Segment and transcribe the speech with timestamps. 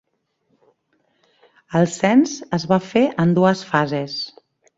[1.81, 4.19] El cens es va fer en dues fases.